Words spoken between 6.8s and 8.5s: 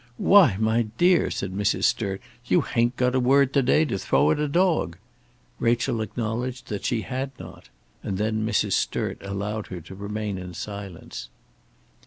she had not; and then